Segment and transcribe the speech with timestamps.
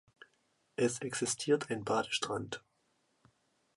[0.77, 2.63] Es existiert ein Badestrand.